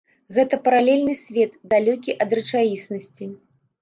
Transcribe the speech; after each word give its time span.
Гэта 0.35 0.57
паралельны 0.67 1.13
свет, 1.21 1.51
далёкі 1.73 2.17
ад 2.25 2.29
рэчаіснасці. 2.41 3.33